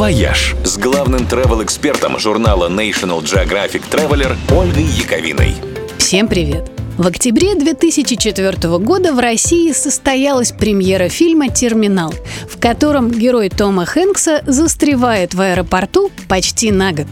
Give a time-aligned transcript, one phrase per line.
[0.00, 5.54] «Вояж» с главным travel-экспертом журнала National Geographic Traveler Ольгой Яковиной.
[5.98, 6.70] Всем привет!
[6.96, 12.14] В октябре 2004 года в России состоялась премьера фильма «Терминал»,
[12.48, 17.06] в котором герой Тома Хэнкса застревает в аэропорту почти на год.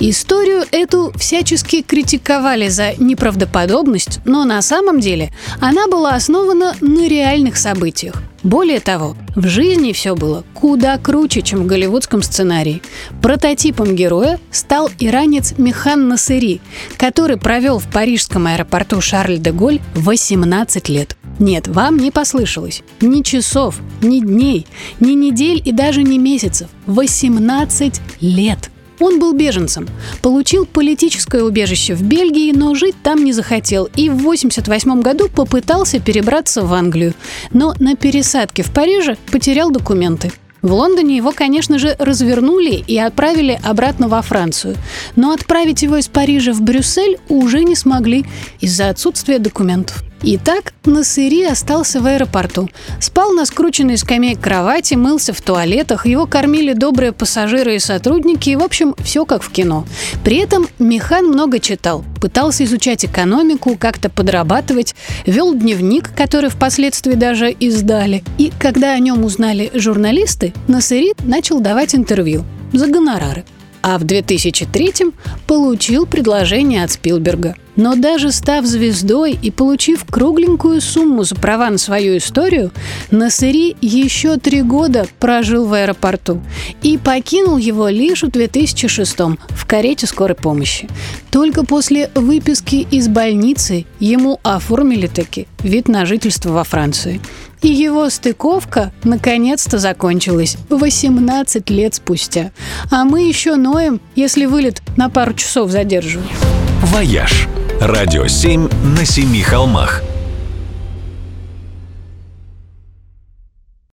[0.00, 5.30] Историю эту всячески критиковали за неправдоподобность, но на самом деле
[5.60, 8.16] она была основана на реальных событиях.
[8.42, 12.82] Более того, в жизни все было куда круче, чем в голливудском сценарии.
[13.20, 16.60] Прототипом героя стал иранец Михан Насыри,
[16.96, 21.16] который провел в парижском аэропорту Шарль-де-Голь 18 лет.
[21.38, 22.82] Нет, вам не послышалось.
[23.00, 24.66] Ни часов, ни дней,
[25.00, 26.68] ни недель и даже не месяцев.
[26.86, 28.71] 18 лет.
[29.02, 29.88] Он был беженцем,
[30.22, 35.98] получил политическое убежище в Бельгии, но жить там не захотел и в 1988 году попытался
[35.98, 37.12] перебраться в Англию,
[37.52, 40.30] но на пересадке в Париже потерял документы.
[40.62, 44.76] В Лондоне его, конечно же, развернули и отправили обратно во Францию.
[45.16, 48.24] Но отправить его из Парижа в Брюссель уже не смогли
[48.60, 50.04] из-за отсутствия документов.
[50.24, 52.70] Итак, Насыри остался в аэропорту.
[53.00, 58.56] Спал на скрученной скамейке кровати, мылся в туалетах, его кормили добрые пассажиры и сотрудники, и,
[58.56, 59.84] в общем, все как в кино.
[60.22, 64.94] При этом Михан много читал, пытался изучать экономику, как-то подрабатывать,
[65.26, 68.22] вел дневник, который впоследствии даже издали.
[68.38, 73.44] И когда о нем узнали журналисты, Насыри начал давать интервью за гонорары
[73.82, 75.12] а в 2003
[75.46, 77.56] получил предложение от Спилберга.
[77.74, 82.70] Но даже став звездой и получив кругленькую сумму за права на свою историю,
[83.10, 86.42] Насыри еще три года прожил в аэропорту
[86.82, 90.88] и покинул его лишь в 2006 в карете скорой помощи.
[91.30, 97.20] Только после выписки из больницы ему оформили таки вид на жительство во Франции.
[97.62, 102.50] И его стыковка наконец-то закончилась 18 лет спустя.
[102.90, 106.30] А мы еще ноем, если вылет на пару часов задерживают.
[106.82, 107.48] «Вояж»–
[107.80, 110.02] радио 7 на семи холмах–